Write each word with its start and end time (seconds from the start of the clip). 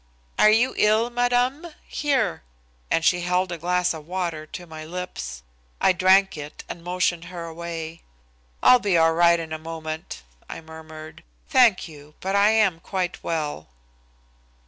"Are 0.39 0.49
you 0.49 0.73
ill, 0.79 1.11
madame? 1.11 1.67
Here!" 1.87 2.41
and 2.89 3.05
she 3.05 3.21
held 3.21 3.51
a 3.51 3.59
glass 3.59 3.93
of 3.93 4.07
water 4.07 4.47
to 4.47 4.65
my 4.65 4.83
lips. 4.83 5.43
I 5.79 5.93
drank 5.93 6.35
it 6.35 6.63
and 6.67 6.83
motioned 6.83 7.25
her 7.25 7.45
away. 7.45 8.01
"I'll 8.63 8.79
be 8.79 8.97
all 8.97 9.13
right 9.13 9.39
in 9.39 9.53
a 9.53 9.59
moment," 9.59 10.23
I 10.49 10.59
murmured. 10.59 11.23
"Thank 11.49 11.87
you, 11.87 12.15
but 12.19 12.35
I 12.35 12.49
am 12.49 12.79
quite 12.79 13.23
well." 13.23 13.67